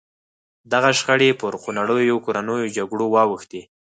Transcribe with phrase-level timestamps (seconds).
[0.71, 3.61] دغه شخړې پر خونړیو کورنیو جګړو واوښتې.